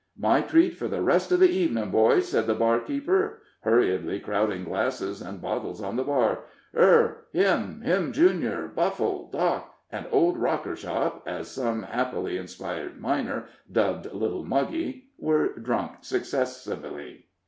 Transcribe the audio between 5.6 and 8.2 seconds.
on the bar. "Her," "Him," "Him,